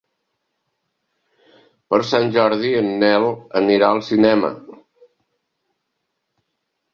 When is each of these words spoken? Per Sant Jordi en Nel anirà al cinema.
Per 1.93 1.99
Sant 2.11 2.25
Jordi 2.37 2.71
en 2.79 2.89
Nel 3.03 3.27
anirà 3.61 3.91
al 3.91 4.01
cinema. 4.09 4.51